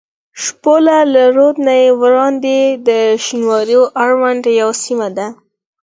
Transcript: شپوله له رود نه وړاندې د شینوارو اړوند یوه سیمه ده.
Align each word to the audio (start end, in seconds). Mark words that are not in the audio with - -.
شپوله 0.43 0.97
له 1.13 1.23
رود 1.35 1.55
نه 1.65 1.75
وړاندې 2.01 2.57
د 2.87 2.89
شینوارو 3.25 3.81
اړوند 4.05 4.43
یوه 4.59 4.75
سیمه 4.83 5.07
ده. 5.17 5.27